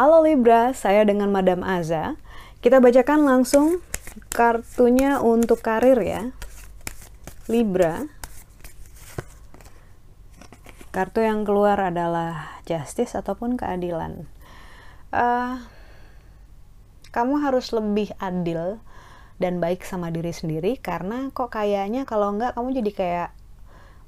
[0.00, 2.16] Halo Libra, saya dengan Madam Aza.
[2.64, 3.84] Kita bacakan langsung
[4.32, 6.32] kartunya untuk karir ya.
[7.52, 8.08] Libra.
[10.88, 14.24] Kartu yang keluar adalah justice ataupun keadilan.
[15.12, 15.60] Uh,
[17.12, 18.80] kamu harus lebih adil
[19.40, 23.30] dan baik sama diri sendiri karena kok kayaknya kalau enggak kamu jadi kayak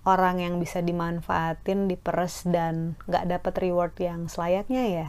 [0.02, 5.09] orang yang bisa dimanfaatin, diperes dan nggak dapat reward yang selayaknya ya.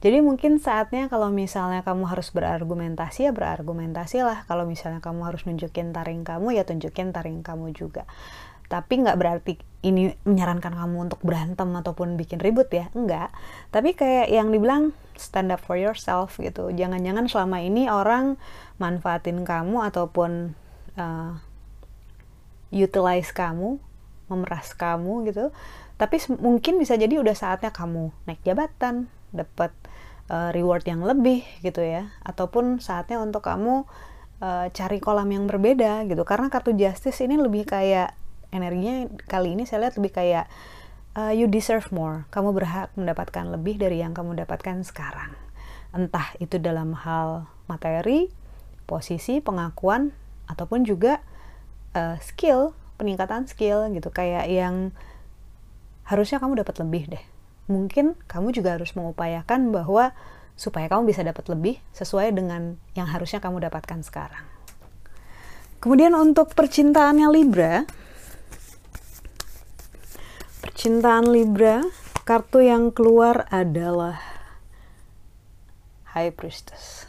[0.00, 4.48] Jadi mungkin saatnya kalau misalnya kamu harus berargumentasi ya berargumentasi lah.
[4.48, 8.08] Kalau misalnya kamu harus nunjukin taring kamu ya tunjukin taring kamu juga.
[8.72, 13.28] Tapi nggak berarti ini menyarankan kamu untuk berantem ataupun bikin ribut ya, enggak.
[13.68, 16.72] Tapi kayak yang dibilang stand up for yourself gitu.
[16.72, 18.40] Jangan-jangan selama ini orang
[18.80, 20.56] manfaatin kamu ataupun
[20.96, 21.36] uh,
[22.72, 23.76] utilize kamu,
[24.32, 25.52] memeras kamu gitu.
[26.00, 29.70] Tapi mungkin bisa jadi udah saatnya kamu naik jabatan, dapat
[30.30, 33.84] uh, reward yang lebih gitu ya ataupun saatnya untuk kamu
[34.40, 38.14] uh, cari kolam yang berbeda gitu karena kartu justice ini lebih kayak
[38.54, 40.46] energinya kali ini saya lihat lebih kayak
[41.20, 42.24] uh, you deserve more.
[42.32, 45.36] Kamu berhak mendapatkan lebih dari yang kamu dapatkan sekarang.
[45.92, 48.32] Entah itu dalam hal materi
[48.88, 50.16] posisi pengakuan
[50.48, 51.20] ataupun juga
[51.92, 54.08] uh, skill peningkatan skill gitu.
[54.08, 54.96] Kayak yang
[56.08, 57.24] harusnya kamu dapat lebih deh.
[57.70, 60.16] Mungkin kamu juga harus mengupayakan bahwa
[60.58, 64.44] supaya kamu bisa dapat lebih sesuai dengan yang harusnya kamu dapatkan sekarang.
[65.80, 67.88] Kemudian untuk percintaannya Libra,
[70.80, 71.84] percintaan Libra,
[72.24, 74.16] kartu yang keluar adalah
[76.16, 77.04] High Priestess.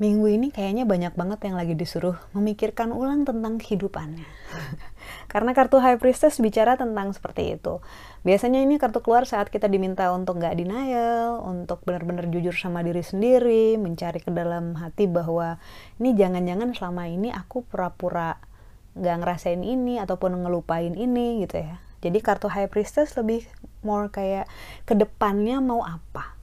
[0.00, 4.24] Minggu ini kayaknya banyak banget yang lagi disuruh memikirkan ulang tentang kehidupannya.
[5.28, 7.84] Karena kartu High Priestess bicara tentang seperti itu.
[8.24, 13.04] Biasanya ini kartu keluar saat kita diminta untuk nggak denial, untuk benar-benar jujur sama diri
[13.04, 15.60] sendiri, mencari ke dalam hati bahwa
[16.00, 18.55] ini jangan-jangan selama ini aku pura-pura
[18.96, 21.76] nggak ngerasain ini ataupun ngelupain ini gitu ya.
[22.00, 23.44] Jadi kartu High Priestess lebih
[23.84, 24.48] more kayak
[24.88, 26.36] ke depannya mau apa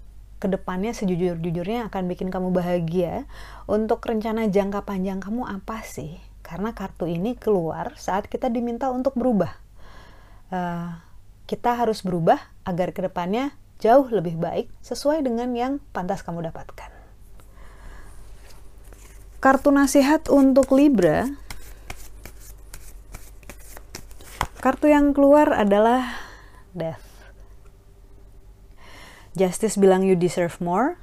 [0.43, 3.23] ke depannya sejujur-jujurnya akan bikin kamu bahagia
[3.63, 9.15] untuk rencana jangka panjang kamu apa sih karena kartu ini keluar saat kita diminta untuk
[9.15, 9.55] berubah.
[10.51, 10.99] Uh,
[11.47, 12.37] kita harus berubah
[12.67, 16.91] agar ke depannya jauh lebih baik sesuai dengan yang pantas kamu dapatkan.
[19.39, 21.27] Kartu nasihat untuk Libra.
[24.63, 26.23] Kartu yang keluar adalah
[26.71, 27.03] Death.
[29.35, 30.95] Justice bilang you deserve more.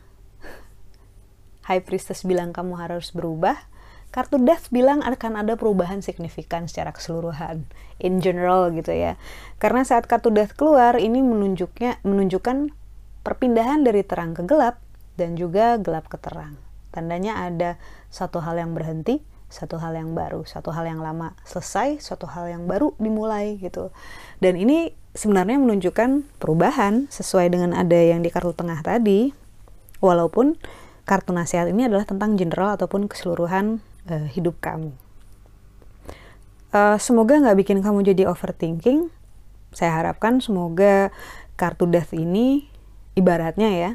[1.68, 3.68] High Priestess bilang kamu harus berubah
[4.10, 7.62] kartu death bilang akan ada perubahan signifikan secara keseluruhan
[8.02, 9.14] in general gitu ya
[9.62, 12.74] karena saat kartu death keluar ini menunjuknya menunjukkan
[13.22, 14.82] perpindahan dari terang ke gelap
[15.14, 16.58] dan juga gelap ke terang
[16.90, 17.78] tandanya ada
[18.10, 22.46] satu hal yang berhenti satu hal yang baru satu hal yang lama selesai satu hal
[22.46, 23.90] yang baru dimulai gitu
[24.38, 29.34] dan ini sebenarnya menunjukkan perubahan sesuai dengan ada yang di kartu tengah tadi
[29.98, 30.54] walaupun
[31.02, 34.94] kartu nasihat ini adalah tentang general ataupun keseluruhan uh, hidup kamu.
[36.70, 39.10] Uh, semoga nggak bikin kamu jadi overthinking.
[39.74, 41.10] Saya harapkan semoga
[41.58, 42.70] kartu death ini
[43.18, 43.90] ibaratnya ya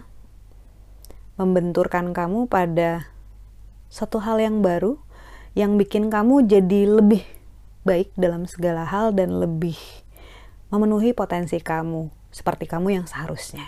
[1.35, 3.11] membenturkan kamu pada
[3.91, 4.99] satu hal yang baru
[5.55, 7.23] yang bikin kamu jadi lebih
[7.88, 9.79] baik dalam segala hal dan lebih
[10.67, 13.63] memenuhi potensi kamu seperti kamu yang seharusnya.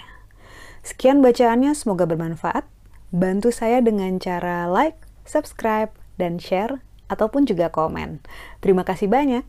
[0.83, 2.67] Sekian bacaannya, semoga bermanfaat.
[3.15, 8.19] Bantu saya dengan cara like, subscribe, dan share ataupun juga komen.
[8.59, 9.47] Terima kasih banyak.